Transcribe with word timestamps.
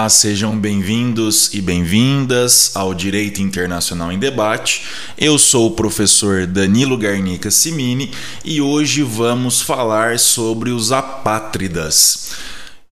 Olá, 0.00 0.08
sejam 0.08 0.58
bem-vindos 0.58 1.52
e 1.52 1.60
bem-vindas 1.60 2.74
ao 2.74 2.94
Direito 2.94 3.42
Internacional 3.42 4.10
em 4.10 4.18
Debate. 4.18 4.82
Eu 5.18 5.38
sou 5.38 5.66
o 5.66 5.70
professor 5.72 6.46
Danilo 6.46 6.96
Garnica 6.96 7.50
Simini 7.50 8.10
e 8.42 8.62
hoje 8.62 9.02
vamos 9.02 9.60
falar 9.60 10.18
sobre 10.18 10.70
os 10.70 10.90
apátridas. 10.90 12.32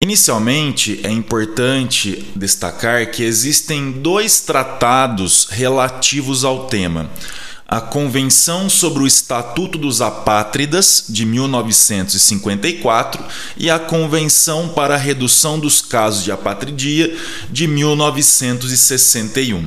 Inicialmente, 0.03 0.99
é 1.03 1.11
importante 1.11 2.25
destacar 2.35 3.11
que 3.11 3.23
existem 3.23 3.93
dois 3.93 4.41
tratados 4.41 5.49
relativos 5.51 6.43
ao 6.43 6.69
tema 6.69 7.11
a 7.67 7.81
Convenção 7.81 8.69
sobre 8.69 9.03
o 9.03 9.07
Estatuto 9.07 9.79
dos 9.79 10.03
Apátridas, 10.03 11.07
de 11.09 11.25
1954, 11.25 13.25
e 13.57 13.71
a 13.71 13.79
Convenção 13.79 14.69
para 14.69 14.95
a 14.95 14.99
Redução 14.99 15.59
dos 15.59 15.81
Casos 15.81 16.23
de 16.23 16.31
Apatridia, 16.31 17.17
de 17.51 17.67
1961. 17.67 19.67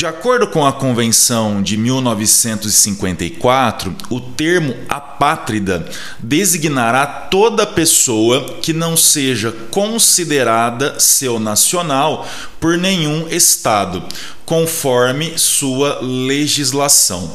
De 0.00 0.06
acordo 0.06 0.46
com 0.46 0.64
a 0.64 0.72
Convenção 0.72 1.62
de 1.62 1.76
1954, 1.76 3.94
o 4.08 4.18
termo 4.18 4.74
apátrida 4.88 5.86
designará 6.18 7.06
toda 7.06 7.66
pessoa 7.66 8.56
que 8.62 8.72
não 8.72 8.96
seja 8.96 9.52
considerada 9.70 10.98
seu 10.98 11.38
nacional 11.38 12.26
por 12.58 12.78
nenhum 12.78 13.28
Estado, 13.28 14.02
conforme 14.46 15.36
sua 15.36 16.00
legislação. 16.00 17.30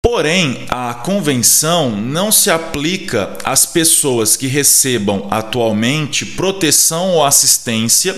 Porém, 0.00 0.66
a 0.70 0.94
convenção 0.94 1.90
não 1.90 2.32
se 2.32 2.52
aplica 2.52 3.36
às 3.44 3.66
pessoas 3.66 4.36
que 4.36 4.46
recebam 4.46 5.26
atualmente 5.28 6.24
proteção 6.24 7.14
ou 7.14 7.26
assistência 7.26 8.16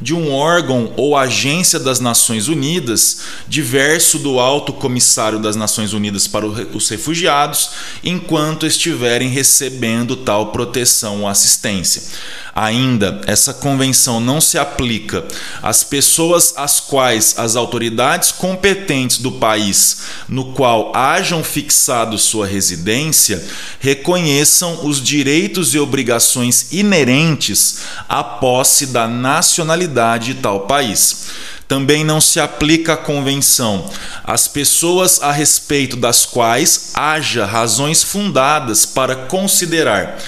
de 0.00 0.14
um 0.14 0.32
órgão 0.32 0.92
ou 0.96 1.16
agência 1.16 1.78
das 1.78 2.00
Nações 2.00 2.48
Unidas, 2.48 3.20
diverso 3.48 4.18
do 4.18 4.38
Alto 4.38 4.72
Comissário 4.72 5.38
das 5.38 5.56
Nações 5.56 5.92
Unidas 5.92 6.26
para 6.26 6.46
os 6.46 6.88
Refugiados, 6.88 7.70
enquanto 8.02 8.66
estiverem 8.66 9.28
recebendo 9.28 10.16
tal 10.16 10.52
proteção 10.52 11.22
ou 11.22 11.28
assistência. 11.28 12.02
Ainda, 12.54 13.20
essa 13.26 13.52
convenção 13.52 14.20
não 14.20 14.40
se 14.40 14.56
aplica 14.56 15.24
às 15.60 15.82
pessoas 15.82 16.54
às 16.56 16.78
quais 16.78 17.34
as 17.36 17.56
autoridades 17.56 18.30
competentes 18.30 19.18
do 19.18 19.32
país 19.32 20.02
no 20.28 20.52
qual 20.52 20.94
hajam 20.94 21.42
fixado 21.42 22.16
sua 22.16 22.46
residência 22.46 23.44
reconheçam 23.80 24.86
os 24.86 25.02
direitos 25.02 25.74
e 25.74 25.80
obrigações 25.80 26.68
inerentes 26.70 27.78
à 28.08 28.22
posse 28.22 28.86
da 28.86 29.08
nacionalidade 29.08 30.34
de 30.34 30.34
tal 30.34 30.60
país. 30.60 31.26
Também 31.66 32.04
não 32.04 32.20
se 32.20 32.38
aplica 32.38 32.92
a 32.92 32.96
convenção 32.96 33.90
às 34.22 34.46
pessoas 34.46 35.20
a 35.20 35.32
respeito 35.32 35.96
das 35.96 36.24
quais 36.24 36.90
haja 36.94 37.44
razões 37.46 38.02
fundadas 38.02 38.86
para 38.86 39.16
considerar 39.16 40.18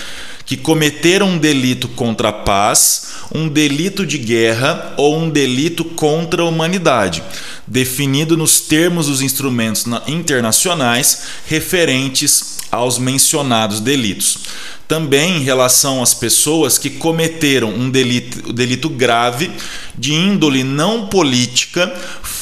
que 0.46 0.56
cometeram 0.56 1.30
um 1.30 1.38
delito 1.38 1.88
contra 1.88 2.28
a 2.28 2.32
paz, 2.32 3.08
um 3.34 3.48
delito 3.48 4.06
de 4.06 4.16
guerra 4.16 4.94
ou 4.96 5.18
um 5.18 5.28
delito 5.28 5.84
contra 5.84 6.42
a 6.42 6.46
humanidade, 6.46 7.22
definido 7.66 8.36
nos 8.36 8.60
termos 8.60 9.08
dos 9.08 9.20
instrumentos 9.20 9.84
internacionais 10.06 11.22
referentes 11.46 12.58
aos 12.70 12.96
mencionados 12.96 13.80
delitos. 13.80 14.38
Também 14.86 15.38
em 15.38 15.42
relação 15.42 16.00
às 16.00 16.14
pessoas 16.14 16.78
que 16.78 16.90
cometeram 16.90 17.70
um 17.70 17.90
delito, 17.90 18.52
delito 18.52 18.88
grave 18.88 19.50
de 19.98 20.12
índole 20.12 20.62
não 20.62 21.08
política 21.08 21.92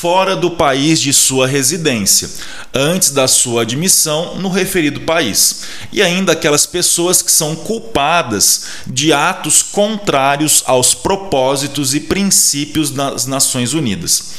fora 0.04 0.36
do 0.36 0.50
país 0.50 1.00
de 1.00 1.14
sua 1.14 1.46
residência, 1.46 2.28
antes 2.74 3.08
da 3.08 3.26
sua 3.26 3.62
admissão 3.62 4.36
no 4.36 4.50
referido 4.50 5.00
país, 5.00 5.62
e 5.90 6.02
ainda 6.02 6.32
aquelas 6.32 6.66
pessoas 6.66 7.22
que 7.22 7.32
são 7.32 7.56
culpadas 7.56 8.66
de 8.86 9.14
atos 9.14 9.62
contrários 9.62 10.62
aos 10.66 10.92
propósitos 10.92 11.94
e 11.94 12.00
princípios 12.00 12.90
das 12.90 13.24
Nações 13.24 13.72
Unidas. 13.72 14.34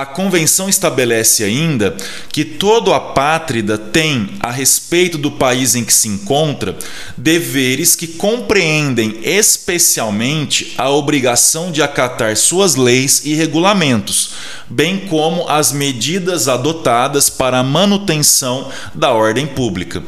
A 0.00 0.04
convenção 0.04 0.68
estabelece 0.68 1.44
ainda 1.44 1.96
que 2.32 2.44
todo 2.44 2.92
apátrida 2.92 3.78
tem, 3.78 4.28
a 4.40 4.50
respeito 4.50 5.16
do 5.16 5.30
país 5.30 5.76
em 5.76 5.84
que 5.84 5.94
se 5.94 6.08
encontra, 6.08 6.76
deveres 7.16 7.94
que 7.94 8.08
compreendem 8.08 9.20
especialmente 9.22 10.74
a 10.76 10.90
obrigação 10.90 11.70
de 11.70 11.80
acatar 11.80 12.36
suas 12.36 12.74
leis 12.74 13.22
e 13.24 13.34
regulamentos, 13.34 14.32
bem 14.68 15.06
como 15.06 15.48
as 15.48 15.70
medidas 15.70 16.48
adotadas 16.48 17.30
para 17.30 17.60
a 17.60 17.62
manutenção 17.62 18.72
da 18.92 19.12
ordem 19.12 19.46
pública. 19.46 20.02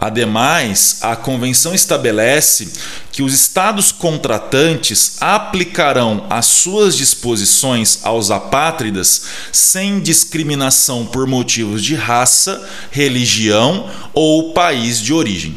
Ademais, 0.00 0.98
a 1.02 1.16
convenção 1.16 1.74
estabelece 1.74 2.68
que 3.10 3.20
os 3.20 3.34
estados 3.34 3.90
contratantes 3.90 5.16
aplicarão 5.20 6.24
as 6.30 6.46
suas 6.46 6.96
disposições 6.96 7.98
aos 8.04 8.30
apátridas 8.30 9.24
sem 9.50 9.98
discriminação 9.98 11.04
por 11.04 11.26
motivos 11.26 11.82
de 11.82 11.96
raça, 11.96 12.64
religião 12.92 13.90
ou 14.14 14.52
país 14.52 15.00
de 15.00 15.12
origem. 15.12 15.56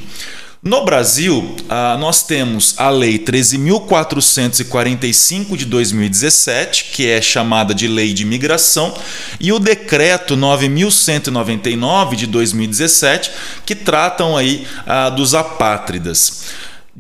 No 0.63 0.85
Brasil, 0.85 1.55
ah, 1.67 1.97
nós 1.99 2.21
temos 2.21 2.75
a 2.77 2.87
Lei 2.91 3.17
13.445 3.17 5.57
de 5.57 5.65
2017, 5.65 6.91
que 6.93 7.09
é 7.09 7.19
chamada 7.19 7.73
de 7.73 7.87
Lei 7.87 8.13
de 8.13 8.21
Imigração, 8.21 8.93
e 9.39 9.51
o 9.51 9.57
Decreto 9.57 10.37
9.199 10.37 12.13
de 12.13 12.27
2017, 12.27 13.31
que 13.65 13.73
tratam 13.73 14.37
aí 14.37 14.67
ah, 14.85 15.09
dos 15.09 15.33
apátridas. 15.33 16.43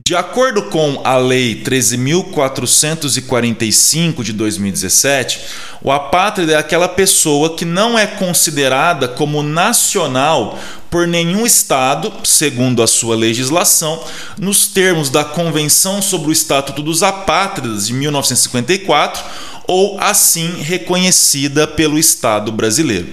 De 0.03 0.15
acordo 0.15 0.63
com 0.63 0.99
a 1.03 1.15
Lei 1.17 1.61
13.445 1.63 4.23
de 4.23 4.33
2017, 4.33 5.39
o 5.83 5.91
apátrida 5.91 6.53
é 6.53 6.55
aquela 6.55 6.87
pessoa 6.87 7.55
que 7.55 7.65
não 7.65 7.99
é 7.99 8.07
considerada 8.07 9.07
como 9.07 9.43
nacional 9.43 10.57
por 10.91 11.07
nenhum 11.07 11.45
Estado, 11.45 12.11
segundo 12.25 12.83
a 12.83 12.87
sua 12.87 13.15
legislação, 13.15 14.03
nos 14.37 14.67
termos 14.67 15.09
da 15.09 15.23
Convenção 15.23 16.01
sobre 16.01 16.27
o 16.27 16.33
Estatuto 16.33 16.83
dos 16.83 17.01
Apátridas 17.01 17.87
de 17.87 17.93
1954, 17.93 19.23
ou 19.65 19.97
assim 20.01 20.61
reconhecida 20.61 21.65
pelo 21.65 21.97
Estado 21.97 22.51
brasileiro. 22.51 23.07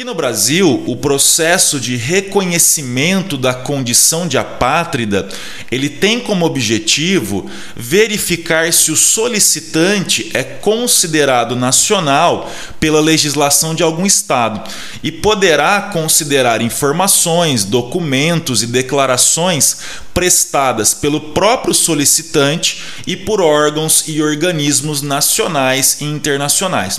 Aqui 0.00 0.06
no 0.06 0.14
Brasil, 0.14 0.82
o 0.86 0.96
processo 0.96 1.78
de 1.78 1.94
reconhecimento 1.94 3.36
da 3.36 3.52
condição 3.52 4.26
de 4.26 4.38
apátrida, 4.38 5.28
ele 5.70 5.90
tem 5.90 6.18
como 6.18 6.46
objetivo 6.46 7.50
verificar 7.76 8.72
se 8.72 8.90
o 8.90 8.96
solicitante 8.96 10.30
é 10.32 10.42
considerado 10.42 11.54
nacional 11.54 12.50
pela 12.80 12.98
legislação 12.98 13.74
de 13.74 13.82
algum 13.82 14.06
estado 14.06 14.66
e 15.02 15.12
poderá 15.12 15.90
considerar 15.92 16.62
informações, 16.62 17.66
documentos 17.66 18.62
e 18.62 18.66
declarações 18.66 19.80
prestadas 20.14 20.94
pelo 20.94 21.20
próprio 21.34 21.74
solicitante 21.74 22.82
e 23.06 23.18
por 23.18 23.38
órgãos 23.38 24.04
e 24.08 24.22
organismos 24.22 25.02
nacionais 25.02 26.00
e 26.00 26.04
internacionais. 26.04 26.98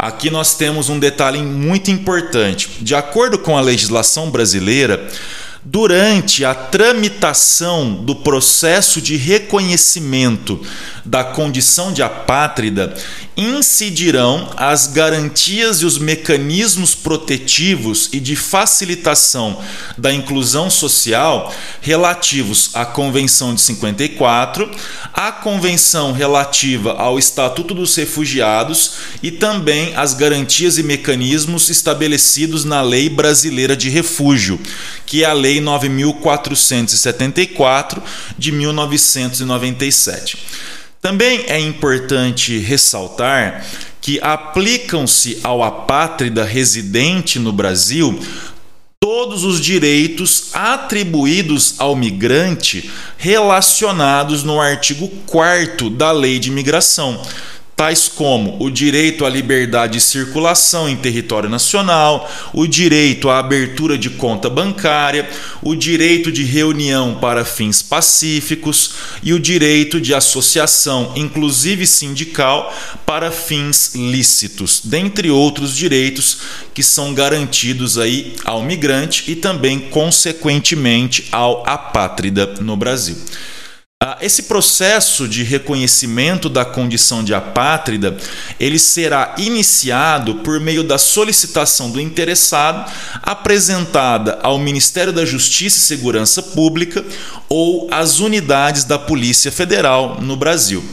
Aqui 0.00 0.30
nós 0.30 0.54
temos 0.54 0.88
um 0.88 0.96
detalhe 0.96 1.42
muito 1.42 1.90
importante. 1.90 2.70
De 2.80 2.94
acordo 2.94 3.36
com 3.36 3.58
a 3.58 3.60
legislação 3.60 4.30
brasileira, 4.30 5.08
durante 5.64 6.44
a 6.44 6.54
tramitação 6.54 7.94
do 8.04 8.14
processo 8.16 9.00
de 9.00 9.16
reconhecimento 9.16 10.60
da 11.04 11.24
condição 11.24 11.92
de 11.92 12.02
apátrida, 12.02 12.94
incidirão 13.36 14.50
as 14.56 14.88
garantias 14.88 15.80
e 15.80 15.86
os 15.86 15.96
mecanismos 15.96 16.94
protetivos 16.94 18.08
e 18.12 18.20
de 18.20 18.36
facilitação 18.36 19.58
da 19.96 20.12
inclusão 20.12 20.68
social 20.68 21.54
relativos 21.80 22.70
à 22.74 22.84
Convenção 22.84 23.54
de 23.54 23.60
54, 23.60 24.70
à 25.14 25.32
Convenção 25.32 26.12
relativa 26.12 26.92
ao 26.92 27.18
Estatuto 27.18 27.74
dos 27.74 27.94
Refugiados 27.94 28.92
e 29.22 29.30
também 29.30 29.94
as 29.96 30.14
garantias 30.14 30.76
e 30.76 30.82
mecanismos 30.82 31.70
estabelecidos 31.70 32.64
na 32.64 32.82
Lei 32.82 33.08
Brasileira 33.08 33.76
de 33.76 33.88
Refúgio, 33.88 34.60
que 35.06 35.24
é 35.24 35.26
a 35.26 35.32
Lei 35.32 35.47
9474 35.60 38.02
de 38.36 38.52
1997. 38.52 40.36
Também 41.00 41.44
é 41.48 41.58
importante 41.58 42.58
ressaltar 42.58 43.64
que 44.00 44.20
aplicam-se 44.20 45.40
ao 45.42 45.62
apátrida 45.62 46.44
residente 46.44 47.38
no 47.38 47.52
Brasil 47.52 48.18
todos 49.00 49.44
os 49.44 49.60
direitos 49.60 50.48
atribuídos 50.52 51.76
ao 51.78 51.94
migrante 51.94 52.90
relacionados 53.16 54.42
no 54.42 54.60
artigo 54.60 55.08
4 55.26 55.88
da 55.88 56.10
Lei 56.10 56.38
de 56.38 56.48
Imigração 56.48 57.20
tais 57.78 58.08
como 58.08 58.56
o 58.58 58.68
direito 58.68 59.24
à 59.24 59.30
liberdade 59.30 59.92
de 59.92 60.00
circulação 60.00 60.88
em 60.88 60.96
território 60.96 61.48
nacional, 61.48 62.28
o 62.52 62.66
direito 62.66 63.30
à 63.30 63.38
abertura 63.38 63.96
de 63.96 64.10
conta 64.10 64.50
bancária, 64.50 65.30
o 65.62 65.76
direito 65.76 66.32
de 66.32 66.42
reunião 66.42 67.14
para 67.20 67.44
fins 67.44 67.80
pacíficos 67.80 68.94
e 69.22 69.32
o 69.32 69.38
direito 69.38 70.00
de 70.00 70.12
associação, 70.12 71.12
inclusive 71.14 71.86
sindical, 71.86 72.74
para 73.06 73.30
fins 73.30 73.94
lícitos, 73.94 74.80
dentre 74.82 75.30
outros 75.30 75.76
direitos 75.76 76.38
que 76.74 76.82
são 76.82 77.14
garantidos 77.14 77.96
aí 77.96 78.34
ao 78.44 78.60
migrante 78.60 79.30
e 79.30 79.36
também 79.36 79.78
consequentemente 79.78 81.28
ao 81.30 81.62
apátrida 81.64 82.54
no 82.60 82.76
Brasil. 82.76 83.16
Ah, 84.00 84.16
esse 84.20 84.44
processo 84.44 85.26
de 85.26 85.42
reconhecimento 85.42 86.48
da 86.48 86.64
condição 86.64 87.24
de 87.24 87.34
apátrida, 87.34 88.16
ele 88.60 88.78
será 88.78 89.34
iniciado 89.36 90.36
por 90.36 90.60
meio 90.60 90.84
da 90.84 90.96
solicitação 90.98 91.90
do 91.90 92.00
interessado 92.00 92.88
apresentada 93.20 94.38
ao 94.40 94.56
Ministério 94.56 95.12
da 95.12 95.24
Justiça 95.24 95.78
e 95.78 95.80
Segurança 95.80 96.40
Pública 96.40 97.04
ou 97.48 97.88
às 97.90 98.20
unidades 98.20 98.84
da 98.84 99.00
Polícia 99.00 99.50
Federal 99.50 100.20
no 100.20 100.36
Brasil. 100.36 100.84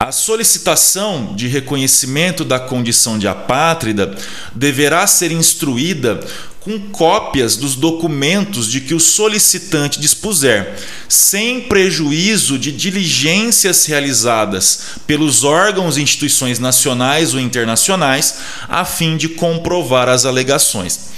A 0.00 0.12
solicitação 0.12 1.34
de 1.34 1.48
reconhecimento 1.48 2.44
da 2.44 2.60
condição 2.60 3.18
de 3.18 3.26
apátrida 3.26 4.16
deverá 4.54 5.08
ser 5.08 5.32
instruída 5.32 6.20
com 6.64 6.78
cópias 6.90 7.56
dos 7.56 7.74
documentos 7.74 8.70
de 8.70 8.80
que 8.80 8.94
o 8.94 9.00
solicitante 9.00 10.00
dispuser, 10.00 10.74
sem 11.08 11.62
prejuízo 11.62 12.58
de 12.58 12.70
diligências 12.70 13.84
realizadas 13.86 14.82
pelos 15.06 15.42
órgãos 15.42 15.96
e 15.96 16.02
instituições 16.02 16.58
nacionais 16.58 17.34
ou 17.34 17.40
internacionais, 17.40 18.36
a 18.68 18.84
fim 18.84 19.16
de 19.16 19.28
comprovar 19.28 20.08
as 20.08 20.24
alegações. 20.24 21.12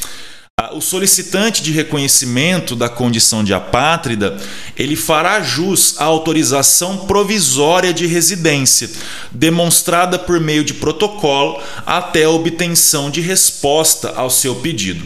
O 0.72 0.80
solicitante 0.80 1.60
de 1.60 1.72
reconhecimento 1.72 2.76
da 2.76 2.88
condição 2.88 3.42
de 3.42 3.52
apátrida, 3.52 4.40
ele 4.76 4.94
fará 4.94 5.42
jus 5.42 5.96
à 5.98 6.04
autorização 6.04 7.06
provisória 7.08 7.92
de 7.92 8.06
residência, 8.06 8.88
demonstrada 9.32 10.16
por 10.16 10.38
meio 10.38 10.62
de 10.62 10.74
protocolo 10.74 11.60
até 11.84 12.22
a 12.22 12.30
obtenção 12.30 13.10
de 13.10 13.20
resposta 13.20 14.10
ao 14.10 14.30
seu 14.30 14.54
pedido. 14.54 15.04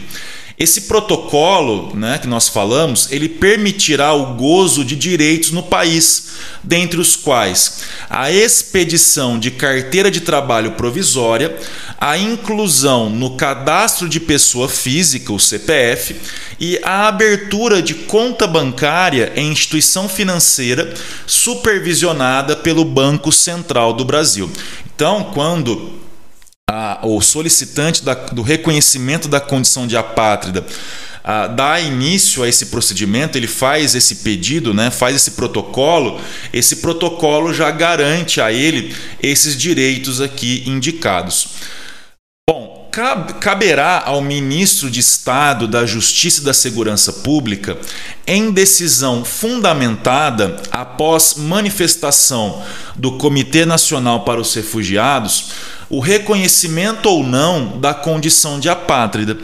Esse 0.59 0.81
protocolo, 0.81 1.95
né, 1.95 2.17
que 2.17 2.27
nós 2.27 2.49
falamos, 2.49 3.09
ele 3.11 3.29
permitirá 3.29 4.13
o 4.13 4.35
gozo 4.35 4.83
de 4.83 4.93
direitos 4.93 5.51
no 5.51 5.63
país, 5.63 6.31
dentre 6.61 6.99
os 6.99 7.15
quais 7.15 7.83
a 8.09 8.29
expedição 8.29 9.39
de 9.39 9.51
carteira 9.51 10.11
de 10.11 10.19
trabalho 10.19 10.71
provisória, 10.71 11.55
a 11.97 12.17
inclusão 12.17 13.09
no 13.09 13.37
cadastro 13.37 14.09
de 14.09 14.19
pessoa 14.19 14.67
física, 14.67 15.31
o 15.31 15.39
CPF, 15.39 16.17
e 16.59 16.77
a 16.83 17.07
abertura 17.07 17.81
de 17.81 17.93
conta 17.93 18.45
bancária 18.45 19.31
em 19.37 19.53
instituição 19.53 20.09
financeira 20.09 20.93
supervisionada 21.25 22.57
pelo 22.57 22.83
Banco 22.83 23.31
Central 23.31 23.93
do 23.93 24.03
Brasil. 24.03 24.51
Então, 24.93 25.31
quando 25.33 26.08
a, 26.69 26.99
o 27.03 27.19
solicitante 27.19 28.03
da, 28.03 28.13
do 28.13 28.43
reconhecimento 28.43 29.27
da 29.27 29.39
condição 29.39 29.87
de 29.87 29.97
apátrida 29.97 30.63
a, 31.23 31.47
dá 31.47 31.79
início 31.79 32.43
a 32.43 32.47
esse 32.47 32.67
procedimento, 32.67 33.37
ele 33.37 33.47
faz 33.47 33.95
esse 33.95 34.17
pedido, 34.17 34.73
né, 34.73 34.91
faz 34.91 35.15
esse 35.15 35.31
protocolo, 35.31 36.21
esse 36.53 36.77
protocolo 36.77 37.51
já 37.53 37.71
garante 37.71 38.39
a 38.39 38.51
ele 38.51 38.95
esses 39.21 39.57
direitos 39.57 40.21
aqui 40.21 40.63
indicados. 40.67 41.49
Bom, 42.47 42.89
caberá 43.39 44.03
ao 44.05 44.21
ministro 44.21 44.89
de 44.89 44.99
Estado 44.99 45.67
da 45.67 45.85
Justiça 45.85 46.41
e 46.41 46.43
da 46.45 46.53
Segurança 46.53 47.13
Pública, 47.13 47.77
em 48.25 48.51
decisão 48.51 49.23
fundamentada 49.25 50.57
após 50.71 51.35
manifestação 51.35 52.63
do 52.95 53.13
Comitê 53.13 53.65
Nacional 53.65 54.23
para 54.23 54.41
os 54.41 54.53
Refugiados, 54.53 55.51
o 55.89 55.99
reconhecimento 55.99 57.09
ou 57.09 57.23
não 57.23 57.79
da 57.79 57.93
condição 57.93 58.59
de 58.59 58.69
apátrida, 58.69 59.37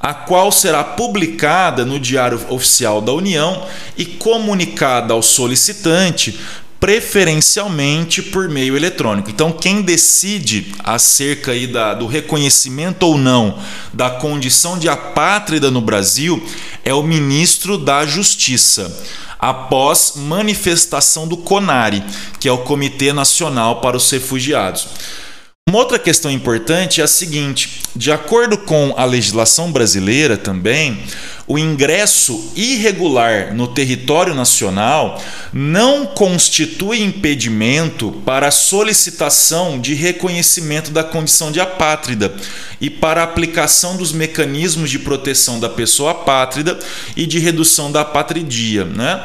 a 0.00 0.12
qual 0.12 0.50
será 0.50 0.82
publicada 0.82 1.84
no 1.84 2.00
Diário 2.00 2.40
Oficial 2.48 3.00
da 3.00 3.12
União 3.12 3.64
e 3.96 4.04
comunicada 4.04 5.14
ao 5.14 5.22
solicitante 5.22 6.38
preferencialmente 6.82 8.20
por 8.20 8.48
meio 8.48 8.76
eletrônico. 8.76 9.30
Então, 9.30 9.52
quem 9.52 9.82
decide 9.82 10.74
acerca 10.82 11.52
aí 11.52 11.68
da, 11.68 11.94
do 11.94 12.08
reconhecimento 12.08 13.04
ou 13.04 13.16
não 13.16 13.56
da 13.92 14.10
condição 14.10 14.76
de 14.76 14.88
apátrida 14.88 15.70
no 15.70 15.80
Brasil 15.80 16.44
é 16.84 16.92
o 16.92 17.04
ministro 17.04 17.78
da 17.78 18.04
Justiça, 18.04 19.00
após 19.38 20.14
manifestação 20.16 21.28
do 21.28 21.36
CONARE, 21.36 22.02
que 22.40 22.48
é 22.48 22.52
o 22.52 22.58
Comitê 22.58 23.12
Nacional 23.12 23.80
para 23.80 23.96
os 23.96 24.10
Refugiados. 24.10 24.88
Uma 25.68 25.78
outra 25.78 25.96
questão 25.96 26.28
importante 26.28 27.00
é 27.00 27.04
a 27.04 27.06
seguinte: 27.06 27.82
de 27.94 28.10
acordo 28.10 28.58
com 28.58 28.94
a 28.96 29.04
legislação 29.04 29.70
brasileira 29.70 30.36
também, 30.36 31.04
o 31.46 31.56
ingresso 31.56 32.52
irregular 32.56 33.54
no 33.54 33.68
território 33.68 34.34
nacional 34.34 35.22
não 35.52 36.04
constitui 36.04 37.00
impedimento 37.00 38.10
para 38.26 38.48
a 38.48 38.50
solicitação 38.50 39.80
de 39.80 39.94
reconhecimento 39.94 40.90
da 40.90 41.04
condição 41.04 41.52
de 41.52 41.60
apátrida 41.60 42.34
e 42.80 42.90
para 42.90 43.20
a 43.20 43.24
aplicação 43.24 43.96
dos 43.96 44.12
mecanismos 44.12 44.90
de 44.90 44.98
proteção 44.98 45.60
da 45.60 45.68
pessoa 45.68 46.10
apátrida 46.10 46.76
e 47.16 47.24
de 47.24 47.38
redução 47.38 47.92
da 47.92 48.00
apatridia, 48.00 48.84
né? 48.84 49.22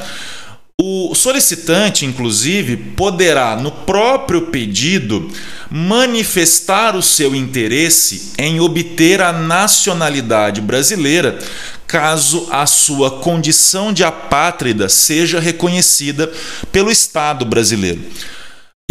O 0.80 1.16
solicitante, 1.16 2.06
inclusive, 2.06 2.78
poderá, 2.78 3.56
no 3.56 3.72
próprio 3.72 4.44
pedido, 4.44 5.28
manifestar 5.72 6.96
o 6.96 7.02
seu 7.02 7.34
interesse 7.34 8.34
em 8.38 8.60
obter 8.60 9.20
a 9.20 9.34
nacionalidade 9.34 10.62
brasileira, 10.62 11.40
caso 11.88 12.48
a 12.52 12.68
sua 12.68 13.10
condição 13.10 13.92
de 13.92 14.04
apátrida 14.04 14.88
seja 14.88 15.40
reconhecida 15.40 16.32
pelo 16.72 16.92
Estado 16.92 17.44
brasileiro. 17.44 18.04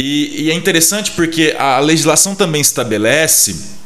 E, 0.00 0.46
e 0.46 0.50
é 0.50 0.54
interessante 0.54 1.12
porque 1.12 1.54
a 1.56 1.78
legislação 1.78 2.34
também 2.34 2.62
estabelece 2.62 3.76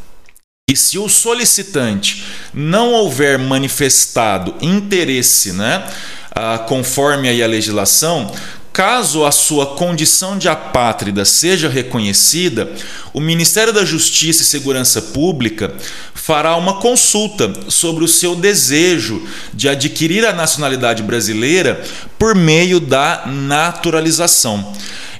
que 0.67 0.75
se 0.75 0.99
o 0.99 1.07
solicitante 1.07 2.25
não 2.55 2.95
houver 2.95 3.39
manifestado 3.39 4.55
interesse, 4.63 5.53
né? 5.53 5.87
Ah, 6.33 6.59
conforme 6.59 7.29
aí 7.29 7.43
a 7.43 7.47
legislação, 7.47 8.33
caso 8.73 9.25
a 9.25 9.33
sua 9.33 9.67
condição 9.75 10.39
de 10.39 10.49
apátrida 10.49 11.25
seja 11.25 11.69
reconhecida, 11.69 12.71
o 13.13 13.21
Ministério 13.21 13.73
da 13.73 13.85
Justiça 13.85 14.43
e 14.43 14.47
Segurança 14.47 15.03
Pública 15.03 15.75
fará 16.15 16.57
uma 16.57 16.75
consulta 16.75 17.53
sobre 17.69 18.05
o 18.05 18.09
seu 18.09 18.37
desejo 18.37 19.27
de 19.53 19.69
adquirir 19.69 20.25
a 20.25 20.33
nacionalidade 20.33 21.03
brasileira 21.03 21.83
por 22.19 22.35
meio 22.35 22.79
da 22.79 23.25
naturalização. 23.27 24.73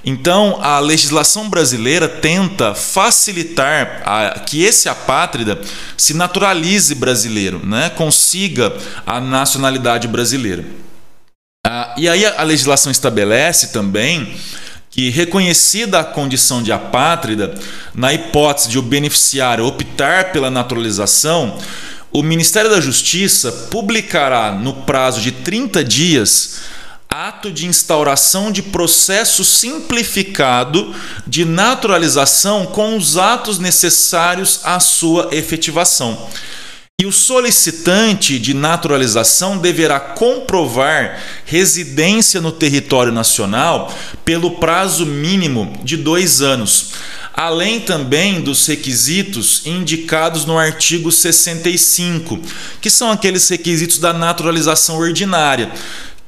Então, 0.03 0.57
a 0.61 0.79
legislação 0.79 1.47
brasileira 1.47 2.07
tenta 2.07 2.73
facilitar 2.73 4.01
a, 4.03 4.39
que 4.39 4.63
esse 4.63 4.89
apátrida 4.89 5.61
se 5.95 6.15
naturalize 6.15 6.95
brasileiro, 6.95 7.61
né? 7.63 7.89
consiga 7.89 8.73
a 9.05 9.19
nacionalidade 9.21 10.07
brasileira. 10.07 10.65
E 11.97 12.07
aí 12.07 12.25
a 12.25 12.43
legislação 12.43 12.91
estabelece 12.91 13.67
também 13.67 14.35
que, 14.89 15.09
reconhecida 15.09 15.99
a 15.99 16.03
condição 16.03 16.61
de 16.61 16.71
apátrida, 16.71 17.53
na 17.93 18.13
hipótese 18.13 18.69
de 18.69 18.77
o 18.77 18.81
beneficiário 18.81 19.65
optar 19.65 20.31
pela 20.31 20.51
naturalização, 20.51 21.57
o 22.11 22.21
Ministério 22.21 22.69
da 22.69 22.81
Justiça 22.81 23.51
publicará 23.71 24.51
no 24.51 24.73
prazo 24.73 25.21
de 25.21 25.31
30 25.31 25.83
dias 25.83 26.59
ato 27.09 27.51
de 27.51 27.67
instauração 27.67 28.51
de 28.51 28.61
processo 28.61 29.43
simplificado 29.43 30.95
de 31.27 31.43
naturalização 31.43 32.65
com 32.65 32.95
os 32.95 33.17
atos 33.17 33.59
necessários 33.59 34.61
à 34.63 34.79
sua 34.79 35.27
efetivação. 35.33 36.29
E 37.01 37.05
o 37.07 37.11
solicitante 37.11 38.37
de 38.37 38.53
naturalização 38.53 39.57
deverá 39.57 39.99
comprovar 39.99 41.19
residência 41.45 42.39
no 42.39 42.51
território 42.51 43.11
nacional 43.11 43.91
pelo 44.23 44.51
prazo 44.59 45.03
mínimo 45.03 45.73
de 45.83 45.97
dois 45.97 46.43
anos, 46.43 46.91
além 47.33 47.79
também 47.79 48.39
dos 48.39 48.67
requisitos 48.67 49.63
indicados 49.65 50.45
no 50.45 50.59
artigo 50.59 51.11
65, 51.11 52.39
que 52.79 52.91
são 52.91 53.09
aqueles 53.09 53.49
requisitos 53.49 53.97
da 53.97 54.13
naturalização 54.13 54.99
ordinária 54.99 55.71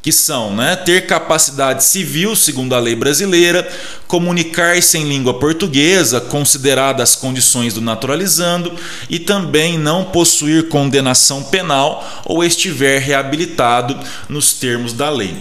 que 0.04 0.12
são 0.12 0.54
né, 0.54 0.76
ter 0.76 1.08
capacidade 1.08 1.82
civil, 1.82 2.36
segundo 2.36 2.76
a 2.76 2.80
lei 2.80 2.94
brasileira, 2.94 3.66
comunicar-se 4.06 4.98
em 4.98 5.08
língua 5.08 5.40
portuguesa, 5.40 6.20
consideradas 6.20 7.12
as 7.12 7.16
condições 7.16 7.74
do 7.74 7.80
naturalizando, 7.80 8.78
e 9.10 9.18
também 9.18 9.78
não 9.78 10.04
possuir 10.04 10.68
condenação 10.68 11.42
penal 11.42 12.06
ou 12.26 12.44
estiver 12.44 13.00
reabilitado 13.00 13.98
nos 14.28 14.52
termos 14.52 14.92
da 14.92 15.10
lei. 15.10 15.38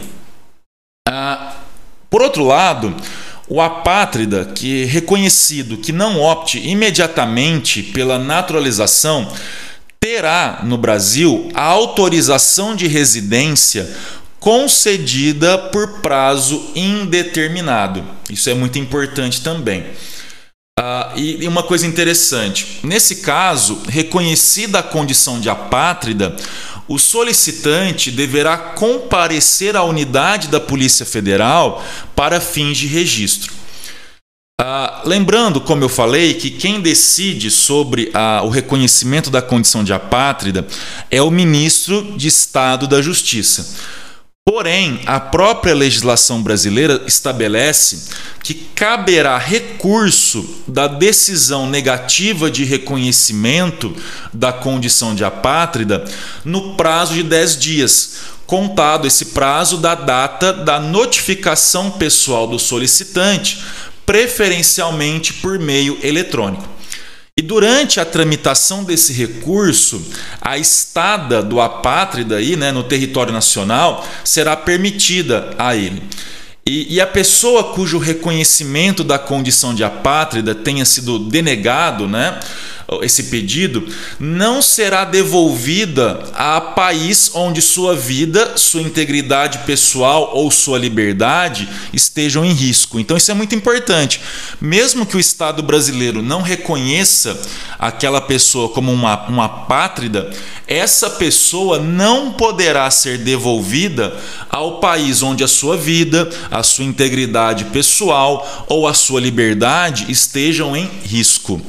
Ah, 1.09 1.57
por 2.09 2.23
outro 2.23 2.45
lado, 2.45 2.95
o 3.49 3.61
apátrida, 3.61 4.45
que 4.45 4.85
é 4.85 4.87
reconhecido 4.87 5.77
que 5.77 5.91
não 5.91 6.21
opte 6.21 6.61
imediatamente 6.61 7.83
pela 7.83 8.17
naturalização, 8.17 9.29
terá 9.99 10.61
no 10.63 10.79
Brasil 10.79 11.51
a 11.53 11.65
autorização 11.65 12.77
de 12.77 12.87
residência 12.87 13.89
concedida 14.43 15.57
por 15.57 16.01
prazo 16.01 16.73
indeterminado. 16.75 18.05
Isso 18.29 18.51
é 18.51 18.55
muito 18.55 18.77
importante 18.77 19.41
também. 19.41 19.83
Uh, 20.81 21.17
e, 21.17 21.45
e 21.45 21.49
uma 21.49 21.63
coisa 21.63 21.87
interessante: 21.87 22.81
nesse 22.83 23.17
caso, 23.17 23.81
reconhecida 23.87 24.81
a 24.81 24.83
condição 24.83 25.39
de 25.39 25.49
apátrida, 25.49 26.35
o 26.89 26.99
solicitante 26.99 28.11
deverá 28.11 28.57
comparecer 28.57 29.77
à 29.77 29.85
unidade 29.85 30.49
da 30.49 30.59
Polícia 30.59 31.07
Federal 31.07 31.85
para 32.17 32.41
fins 32.41 32.77
de 32.77 32.89
registro. 32.89 33.53
Uh, 34.61 35.09
lembrando, 35.09 35.61
como 35.61 35.85
eu 35.85 35.89
falei, 35.89 36.35
que 36.35 36.51
quem 36.51 36.81
decide 36.81 37.49
sobre 37.49 38.11
o 38.43 38.49
reconhecimento 38.49 39.31
da 39.31 39.41
condição 39.41 39.85
de 39.85 39.93
apátrida 39.93 40.67
é 41.13 41.23
o 41.23 41.31
ministro 41.31 42.17
de 42.17 42.27
Estado 42.27 42.89
da 42.89 43.01
Justiça. 43.01 43.92
Porém, 44.45 45.01
a 45.07 45.21
própria 45.21 45.73
legislação 45.73 46.43
brasileira 46.43 47.05
estabelece 47.07 48.11
que 48.43 48.53
caberá 48.55 49.39
recurso 49.39 50.65
da 50.67 50.89
decisão 50.89 51.71
negativa 51.71 52.51
de 52.51 52.65
reconhecimento 52.65 53.95
da 54.33 54.53
condição 54.53 55.15
de 55.15 55.25
apátrida 55.25 56.05
no 56.45 56.75
prazo 56.75 57.15
de 57.15 57.23
10 57.23 57.57
dias, 57.57 58.15
contado 58.45 59.07
esse 59.07 59.27
prazo 59.27 59.79
da 59.79 59.95
data 59.95 60.53
da 60.53 60.81
notificação 60.81 61.93
pessoal 61.93 62.49
do 62.49 62.59
solicitante, 62.59 63.63
preferencialmente 64.05 65.35
por 65.35 65.57
meio 65.57 65.97
eletrônico. 66.03 66.72
E 67.35 67.41
durante 67.41 67.99
a 67.99 68.05
tramitação 68.05 68.85
desse 68.85 69.11
recurso, 69.15 70.03
a 70.39 70.59
estada 70.59 71.43
do 71.43 71.63
apátrida 71.63 72.37
aí, 72.37 72.57
né, 72.57 72.71
no 72.71 72.85
território 72.85 73.33
nacional 73.33 74.07
será 74.23 74.55
permitida 74.55 75.55
a 75.57 75.75
ele. 75.75 76.03
E, 76.67 76.95
e, 76.95 77.01
a 77.01 77.07
pessoa 77.07 77.73
cujo 77.73 77.99
reconhecimento 77.99 79.03
da 79.03 79.19
condição 79.19 79.75
de 79.75 79.83
apátrida 79.83 80.55
tenha 80.55 80.85
sido 80.85 81.19
denegado, 81.19 82.07
né, 82.07 82.39
esse 83.03 83.25
pedido, 83.25 83.87
não 84.19 84.61
será 84.61 85.05
devolvida 85.05 86.25
a 86.35 86.61
país 86.61 87.31
onde 87.35 87.63
sua 87.63 87.95
vida, 87.95 88.57
sua 88.57 88.83
integridade 88.83 89.59
pessoal 89.61 90.33
ou 90.35 90.51
sua 90.51 90.79
liberdade 90.79 91.69
estejam 91.93 92.45
em 92.45 92.53
risco. 92.53 92.99
Então 92.99 93.17
isso 93.17 93.31
é 93.31 93.35
muito 93.35 93.55
importante. 93.55 94.21
Mesmo 94.61 95.07
que 95.07 95.17
o 95.17 95.21
Estado 95.21 95.63
brasileiro 95.63 96.23
não 96.23 96.43
reconheça 96.43 97.41
aquela 97.79 98.21
pessoa 98.21 98.69
como 98.69 98.93
uma, 98.93 99.27
uma 99.29 99.49
pátrida, 99.49 100.31
essa 100.67 101.11
pessoa 101.11 101.79
não 101.79 102.33
poderá 102.33 102.91
ser 102.91 103.19
devolvida 103.19 104.17
ao 104.49 104.81
país 104.81 105.23
onde 105.23 105.45
a 105.45 105.49
sua 105.49 105.77
vida, 105.77 106.31
a 106.51 106.63
sua 106.63 106.85
integridade 106.85 107.67
pessoal 107.67 108.67
ou 108.69 108.87
a 108.87 108.95
sua 108.95 109.21
liberdade 109.21 110.11
estejam 110.11 110.77
em 110.77 110.89
risco. 111.05 111.61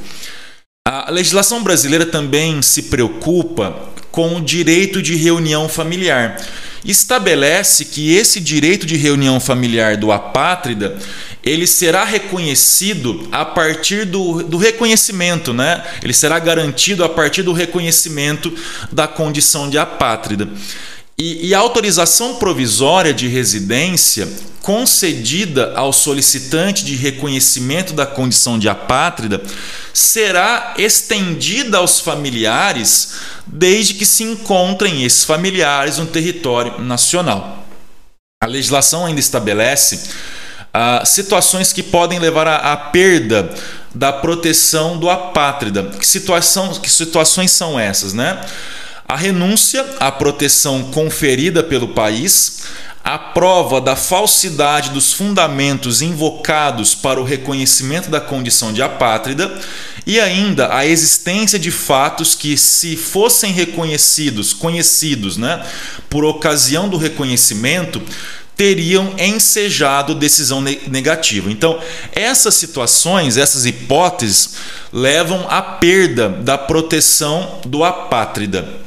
A 0.86 1.10
legislação 1.10 1.62
brasileira 1.62 2.04
também 2.04 2.60
se 2.60 2.82
preocupa 2.82 3.74
com 4.10 4.36
o 4.36 4.40
direito 4.42 5.00
de 5.00 5.16
reunião 5.16 5.66
familiar. 5.66 6.38
Estabelece 6.84 7.86
que 7.86 8.14
esse 8.14 8.38
direito 8.38 8.84
de 8.84 8.94
reunião 8.94 9.40
familiar 9.40 9.96
do 9.96 10.12
apátrida 10.12 10.98
ele 11.42 11.66
será 11.66 12.04
reconhecido 12.04 13.26
a 13.32 13.46
partir 13.46 14.04
do, 14.04 14.42
do 14.42 14.58
reconhecimento, 14.58 15.54
né? 15.54 15.82
Ele 16.02 16.12
será 16.12 16.38
garantido 16.38 17.02
a 17.02 17.08
partir 17.08 17.42
do 17.42 17.54
reconhecimento 17.54 18.52
da 18.92 19.08
condição 19.08 19.70
de 19.70 19.78
apátrida. 19.78 20.50
E, 21.16 21.48
e, 21.48 21.54
a 21.54 21.60
autorização 21.60 22.36
provisória 22.36 23.14
de 23.14 23.28
residência 23.28 24.28
concedida 24.60 25.72
ao 25.76 25.92
solicitante 25.92 26.84
de 26.84 26.96
reconhecimento 26.96 27.92
da 27.92 28.04
condição 28.04 28.58
de 28.58 28.68
apátrida 28.68 29.40
será 29.92 30.74
estendida 30.76 31.78
aos 31.78 32.00
familiares 32.00 33.14
desde 33.46 33.94
que 33.94 34.04
se 34.04 34.24
encontrem 34.24 35.04
esses 35.04 35.22
familiares 35.22 35.98
no 35.98 36.06
território 36.06 36.80
nacional. 36.80 37.64
A 38.42 38.46
legislação 38.46 39.06
ainda 39.06 39.20
estabelece 39.20 40.10
ah, 40.72 41.04
situações 41.04 41.72
que 41.72 41.84
podem 41.84 42.18
levar 42.18 42.48
à, 42.48 42.76
perda 42.76 43.48
da 43.94 44.12
proteção 44.12 44.98
do 44.98 45.08
apátrida. 45.08 45.84
Que, 45.84 46.04
situação, 46.04 46.74
que 46.74 46.90
situações 46.90 47.52
são 47.52 47.78
essas, 47.78 48.12
né? 48.12 48.40
A 49.14 49.16
renúncia 49.16 49.86
à 50.00 50.10
proteção 50.10 50.90
conferida 50.90 51.62
pelo 51.62 51.86
país, 51.86 52.62
a 53.04 53.16
prova 53.16 53.80
da 53.80 53.94
falsidade 53.94 54.90
dos 54.90 55.12
fundamentos 55.12 56.02
invocados 56.02 56.96
para 56.96 57.20
o 57.20 57.24
reconhecimento 57.24 58.10
da 58.10 58.20
condição 58.20 58.72
de 58.72 58.82
apátrida 58.82 59.56
e 60.04 60.18
ainda 60.18 60.74
a 60.74 60.84
existência 60.84 61.60
de 61.60 61.70
fatos 61.70 62.34
que, 62.34 62.58
se 62.58 62.96
fossem 62.96 63.52
reconhecidos, 63.52 64.52
conhecidos, 64.52 65.36
né, 65.36 65.64
por 66.10 66.24
ocasião 66.24 66.88
do 66.88 66.96
reconhecimento, 66.96 68.02
teriam 68.56 69.14
ensejado 69.16 70.12
decisão 70.12 70.60
negativa. 70.60 71.52
Então, 71.52 71.80
essas 72.10 72.56
situações, 72.56 73.36
essas 73.36 73.64
hipóteses 73.64 74.56
levam 74.92 75.46
à 75.48 75.62
perda 75.62 76.28
da 76.28 76.58
proteção 76.58 77.60
do 77.64 77.84
apátrida. 77.84 78.82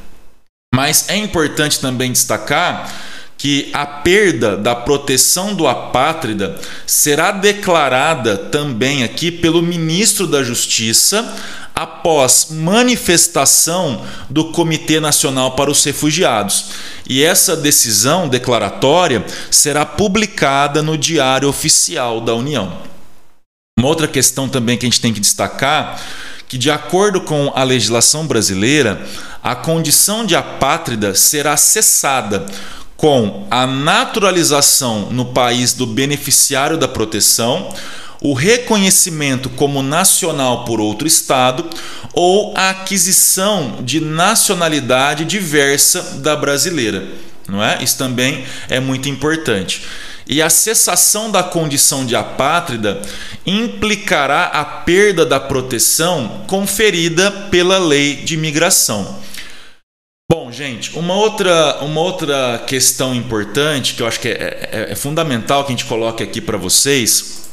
Mas 0.77 1.09
é 1.09 1.17
importante 1.17 1.79
também 1.79 2.11
destacar 2.11 2.93
que 3.35 3.71
a 3.73 3.83
perda 3.83 4.55
da 4.55 4.75
proteção 4.75 5.55
do 5.55 5.67
apátrida 5.67 6.55
será 6.85 7.31
declarada 7.31 8.37
também 8.37 9.03
aqui 9.03 9.31
pelo 9.31 9.63
ministro 9.63 10.27
da 10.27 10.43
Justiça 10.43 11.35
após 11.73 12.49
manifestação 12.51 14.05
do 14.29 14.51
Comitê 14.51 14.99
Nacional 14.99 15.55
para 15.55 15.71
os 15.71 15.83
Refugiados. 15.83 16.65
E 17.09 17.23
essa 17.23 17.57
decisão 17.57 18.29
declaratória 18.29 19.25
será 19.49 19.83
publicada 19.83 20.83
no 20.83 20.95
Diário 20.95 21.49
Oficial 21.49 22.21
da 22.21 22.35
União. 22.35 22.71
Uma 23.79 23.87
outra 23.87 24.07
questão 24.07 24.47
também 24.47 24.77
que 24.77 24.85
a 24.85 24.89
gente 24.89 25.01
tem 25.01 25.11
que 25.11 25.19
destacar 25.19 25.99
que, 26.47 26.57
de 26.57 26.71
acordo 26.71 27.21
com 27.21 27.51
a 27.55 27.63
legislação 27.63 28.25
brasileira, 28.25 29.01
a 29.43 29.55
condição 29.55 30.25
de 30.25 30.35
apátrida 30.35 31.13
será 31.13 31.57
cessada 31.57 32.45
com 32.95 33.45
a 33.51 33.67
naturalização 33.67 35.11
no 35.11 35.25
país 35.25 35.73
do 35.73 35.85
beneficiário 35.85 36.77
da 36.77 36.87
proteção, 36.87 37.73
o 38.19 38.33
reconhecimento 38.33 39.49
como 39.49 39.83
nacional 39.83 40.65
por 40.65 40.81
outro 40.81 41.07
Estado 41.07 41.69
ou 42.13 42.53
a 42.57 42.71
aquisição 42.71 43.77
de 43.81 43.99
nacionalidade 43.99 45.23
diversa 45.23 46.01
da 46.19 46.35
brasileira. 46.35 47.07
Não 47.47 47.63
é? 47.63 47.81
Isso 47.83 47.97
também 47.97 48.43
é 48.67 48.79
muito 48.79 49.07
importante. 49.07 49.83
E 50.27 50.41
a 50.41 50.49
cessação 50.49 51.31
da 51.31 51.41
condição 51.41 52.05
de 52.05 52.15
apátrida 52.15 53.01
implicará 53.45 54.45
a 54.45 54.65
perda 54.65 55.25
da 55.25 55.39
proteção 55.39 56.43
conferida 56.47 57.31
pela 57.49 57.77
lei 57.77 58.17
de 58.17 58.33
imigração. 58.33 59.19
Bom, 60.29 60.51
gente, 60.51 60.99
uma 60.99 61.13
outra, 61.13 61.77
uma 61.81 62.01
outra 62.01 62.61
questão 62.67 63.15
importante 63.15 63.93
que 63.93 64.03
eu 64.03 64.07
acho 64.07 64.19
que 64.19 64.27
é, 64.27 64.69
é, 64.71 64.87
é 64.91 64.95
fundamental 64.95 65.63
que 65.63 65.71
a 65.71 65.75
gente 65.75 65.85
coloque 65.85 66.21
aqui 66.21 66.41
para 66.41 66.57
vocês. 66.57 67.47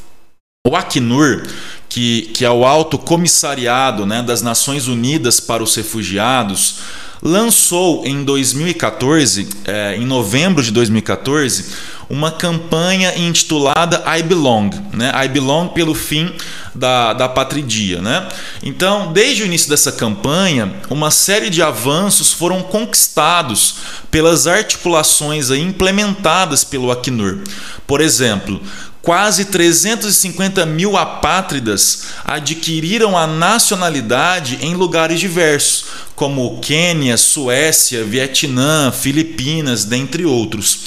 O 0.66 0.74
Acnur, 0.74 1.46
que, 1.88 2.22
que 2.34 2.44
é 2.44 2.50
o 2.50 2.64
Alto 2.64 2.98
Comissariado 2.98 4.04
né, 4.04 4.20
das 4.24 4.42
Nações 4.42 4.88
Unidas 4.88 5.38
para 5.38 5.62
os 5.62 5.76
Refugiados, 5.76 6.80
lançou 7.22 8.04
em 8.04 8.24
2014, 8.24 9.48
é, 9.64 9.96
em 9.96 10.04
novembro 10.04 10.60
de 10.60 10.72
2014, 10.72 11.66
uma 12.08 12.30
campanha 12.30 13.16
intitulada 13.18 14.02
I 14.06 14.22
Belong, 14.22 14.70
né? 14.92 15.12
I 15.24 15.28
Belong 15.28 15.68
pelo 15.68 15.94
fim 15.94 16.32
da, 16.74 17.12
da 17.12 17.28
patridia, 17.28 18.00
né? 18.00 18.28
Então, 18.62 19.12
desde 19.12 19.42
o 19.42 19.46
início 19.46 19.68
dessa 19.68 19.92
campanha, 19.92 20.72
uma 20.90 21.10
série 21.10 21.50
de 21.50 21.62
avanços 21.62 22.32
foram 22.32 22.62
conquistados 22.62 23.76
pelas 24.10 24.46
articulações 24.46 25.50
implementadas 25.50 26.64
pelo 26.64 26.90
Acnur. 26.90 27.38
Por 27.86 28.00
exemplo, 28.00 28.60
quase 29.04 29.44
350 29.44 30.64
mil 30.64 30.96
apátridas 30.96 32.04
adquiriram 32.24 33.16
a 33.16 33.26
nacionalidade 33.26 34.58
em 34.62 34.74
lugares 34.74 35.20
diversos, 35.20 35.84
como 36.16 36.58
Quênia, 36.60 37.16
Suécia, 37.16 38.02
Vietnã, 38.02 38.90
Filipinas, 38.90 39.84
dentre 39.84 40.24
outros. 40.24 40.86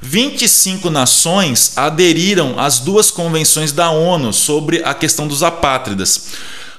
25 0.00 0.90
nações 0.90 1.72
aderiram 1.76 2.58
às 2.58 2.78
duas 2.78 3.10
convenções 3.10 3.72
da 3.72 3.90
ONU 3.90 4.32
sobre 4.32 4.82
a 4.84 4.94
questão 4.94 5.26
dos 5.26 5.42
apátridas 5.42 6.32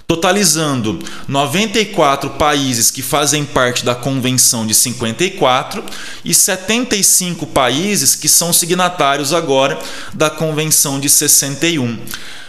totalizando 0.08 1.00
94 1.28 2.30
países 2.32 2.90
que 2.90 3.02
fazem 3.02 3.44
parte 3.44 3.84
da 3.84 3.94
Convenção 3.94 4.66
de 4.66 4.74
54 4.74 5.84
e 6.24 6.34
75 6.34 7.46
países 7.48 8.16
que 8.16 8.30
são 8.30 8.54
signatários 8.54 9.34
agora 9.34 9.78
da 10.14 10.30
Convenção 10.30 10.98
de 10.98 11.10
61. 11.10 12.00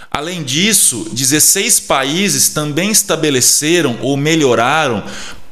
Além 0.08 0.44
disso, 0.44 1.08
16 1.12 1.80
países 1.80 2.48
também 2.50 2.90
estabeleceram 2.90 3.98
ou 4.02 4.16
melhoraram 4.16 5.02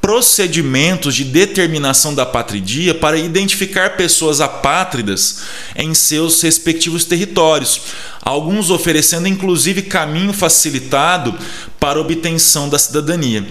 procedimentos 0.06 1.16
de 1.16 1.24
determinação 1.24 2.14
da 2.14 2.24
patridia 2.24 2.94
para 2.94 3.18
identificar 3.18 3.96
pessoas 3.96 4.40
apátridas 4.40 5.42
em 5.74 5.92
seus 5.94 6.40
respectivos 6.42 7.04
territórios, 7.04 7.80
alguns 8.22 8.70
oferecendo 8.70 9.26
inclusive 9.26 9.82
caminho 9.82 10.32
facilitado 10.32 11.34
para 11.80 12.00
obtenção 12.00 12.68
da 12.68 12.78
cidadania. 12.78 13.44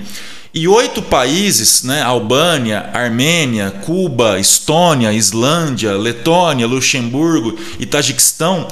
E 0.54 0.66
oito 0.66 1.02
países, 1.02 1.84
né, 1.84 2.02
Albânia, 2.02 2.90
Armênia, 2.94 3.72
Cuba, 3.84 4.40
Estônia, 4.40 5.12
Islândia, 5.12 5.98
Letônia, 5.98 6.66
Luxemburgo 6.66 7.60
e 7.78 7.86
Tajiquistão, 7.86 8.66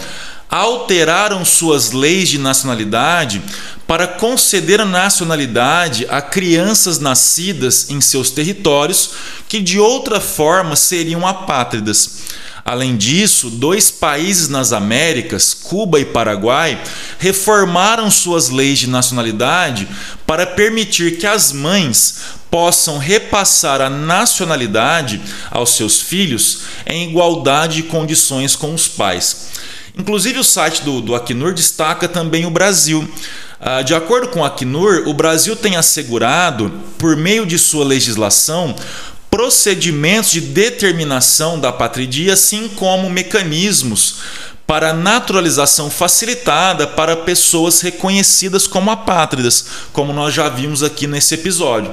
alteraram 0.54 1.44
suas 1.44 1.92
leis 1.94 2.30
de 2.30 2.38
nacionalidade 2.38 3.42
para 3.88 4.06
conceder 4.06 4.80
a 4.80 4.86
nacionalidade 4.86 6.06
a 6.08 6.22
crianças 6.22 7.00
nascidas 7.00 7.90
em 7.90 8.00
seus 8.00 8.30
territórios 8.30 9.10
que 9.50 9.60
de 9.60 9.80
outra 9.80 10.22
forma 10.22 10.76
seriam 10.76 11.26
apátridas. 11.26 12.20
Além 12.64 12.96
disso, 12.96 13.50
dois 13.50 13.90
países 13.90 14.48
nas 14.48 14.72
Américas, 14.72 15.56
Cuba 15.56 16.00
e 16.00 16.06
Paraguai, 16.06 16.80
reformaram 17.18 18.12
suas 18.12 18.50
leis 18.50 18.78
de 18.78 18.88
nacionalidade 18.88 19.88
para 20.28 20.46
permitir 20.46 21.18
que 21.18 21.26
as 21.26 21.52
mães 21.52 22.20
possam 22.52 23.00
repassar 23.00 23.82
a 23.82 23.90
nacionalidade 23.90 25.20
aos 25.50 25.72
seus 25.72 26.00
filhos 26.00 26.60
em 26.86 27.10
igualdade 27.10 27.78
de 27.78 27.84
condições 27.84 28.56
com 28.56 28.72
os 28.72 28.88
pais. 28.88 29.52
Inclusive, 29.98 30.40
o 30.40 30.44
site 30.44 30.82
do, 30.82 31.02
do 31.02 31.16
Acnur 31.16 31.54
destaca 31.54 32.08
também 32.08 32.46
o 32.46 32.50
Brasil. 32.50 33.08
Ah, 33.60 33.82
de 33.82 33.94
acordo 33.94 34.28
com 34.28 34.42
o 34.42 34.46
Acnur, 34.46 35.04
o 35.08 35.14
Brasil 35.14 35.56
tem 35.56 35.76
assegurado, 35.76 36.72
por 36.98 37.16
meio 37.16 37.46
de 37.46 37.58
sua 37.58 37.86
legislação, 37.86 38.76
procedimentos 39.30 40.32
de 40.32 40.42
determinação 40.42 41.60
da 41.60 41.72
patridia, 41.72 42.34
assim 42.34 42.68
como 42.68 43.10
mecanismos 43.10 44.18
para 44.66 44.94
naturalização 44.94 45.90
facilitada 45.90 46.88
para 46.88 47.16
pessoas 47.16 47.82
reconhecidas 47.82 48.66
como 48.66 48.92
apátridas, 48.92 49.66
como 49.92 50.14
nós 50.14 50.34
já 50.34 50.50
vimos 50.50 50.84
aqui 50.84 51.06
nesse 51.06 51.36
episódio. 51.36 51.92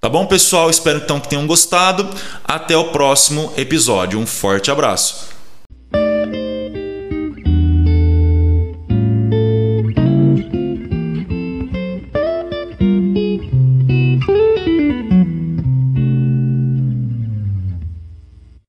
Tá 0.00 0.08
bom, 0.08 0.26
pessoal? 0.26 0.70
Espero 0.70 0.98
então 0.98 1.18
que 1.18 1.28
tenham 1.28 1.46
gostado. 1.46 2.08
Até 2.44 2.76
o 2.76 2.90
próximo 2.90 3.52
episódio. 3.56 4.18
Um 4.18 4.26
forte 4.26 4.70
abraço. 4.70 5.35